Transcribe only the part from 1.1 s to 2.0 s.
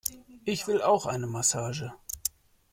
Massage!